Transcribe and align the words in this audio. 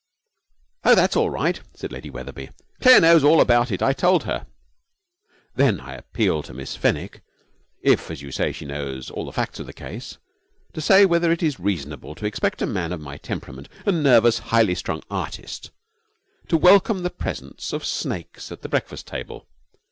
'Oh, 0.83 0.95
that's 0.95 1.15
all 1.15 1.29
right,' 1.29 1.61
said 1.75 1.91
Lady 1.91 2.09
Wetherby. 2.09 2.49
'Claire 2.81 3.01
knows 3.01 3.23
all 3.23 3.39
about 3.39 3.69
it 3.69 3.83
I 3.83 3.93
told 3.93 4.23
her.' 4.23 4.47
'Then 5.53 5.79
I 5.79 5.93
appeal 5.93 6.41
to 6.41 6.55
Miss 6.55 6.75
Fenwick, 6.75 7.21
if, 7.83 8.09
as 8.09 8.19
you 8.19 8.31
say, 8.31 8.51
she 8.51 8.65
knows 8.65 9.11
all 9.11 9.25
the 9.27 9.31
facts 9.31 9.59
of 9.59 9.67
the 9.67 9.73
case, 9.73 10.17
to 10.73 10.81
say 10.81 11.05
whether 11.05 11.31
it 11.31 11.43
is 11.43 11.59
reasonable 11.59 12.15
to 12.15 12.25
expect 12.25 12.63
a 12.63 12.65
man 12.65 12.91
of 12.91 12.99
my 12.99 13.17
temperament, 13.17 13.69
a 13.85 13.91
nervous, 13.91 14.39
highly 14.39 14.73
strung 14.73 15.03
artist, 15.11 15.69
to 16.47 16.57
welcome 16.57 17.03
the 17.03 17.11
presence 17.11 17.71
of 17.71 17.85
snakes 17.85 18.51
at 18.51 18.63
the 18.63 18.69
breakfast 18.69 19.05
table. 19.05 19.45